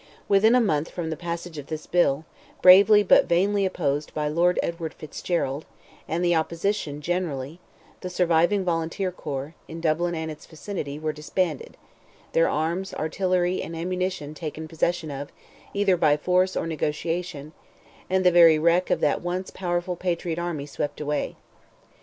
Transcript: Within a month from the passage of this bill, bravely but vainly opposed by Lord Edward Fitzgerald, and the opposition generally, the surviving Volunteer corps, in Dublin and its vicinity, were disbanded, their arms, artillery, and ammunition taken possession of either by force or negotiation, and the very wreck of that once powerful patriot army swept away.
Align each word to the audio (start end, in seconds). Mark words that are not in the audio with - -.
Within 0.27 0.55
a 0.55 0.59
month 0.59 0.89
from 0.89 1.11
the 1.11 1.15
passage 1.15 1.59
of 1.59 1.67
this 1.67 1.85
bill, 1.85 2.25
bravely 2.63 3.03
but 3.03 3.29
vainly 3.29 3.67
opposed 3.67 4.15
by 4.15 4.27
Lord 4.27 4.57
Edward 4.63 4.95
Fitzgerald, 4.95 5.63
and 6.07 6.25
the 6.25 6.33
opposition 6.35 7.01
generally, 7.01 7.59
the 7.99 8.09
surviving 8.09 8.65
Volunteer 8.65 9.11
corps, 9.11 9.53
in 9.67 9.79
Dublin 9.79 10.15
and 10.15 10.31
its 10.31 10.47
vicinity, 10.47 10.97
were 10.97 11.13
disbanded, 11.13 11.77
their 12.33 12.49
arms, 12.49 12.95
artillery, 12.95 13.61
and 13.61 13.75
ammunition 13.75 14.33
taken 14.33 14.67
possession 14.67 15.11
of 15.11 15.31
either 15.71 15.95
by 15.95 16.17
force 16.17 16.57
or 16.57 16.65
negotiation, 16.65 17.53
and 18.09 18.25
the 18.25 18.31
very 18.31 18.57
wreck 18.57 18.89
of 18.89 19.01
that 19.01 19.21
once 19.21 19.51
powerful 19.51 19.95
patriot 19.95 20.39
army 20.39 20.65
swept 20.65 20.99
away. 20.99 21.35